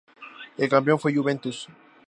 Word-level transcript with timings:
El 0.57 0.67
campeón 0.67 0.97
fue 0.97 1.13
Juventus. 1.15 1.67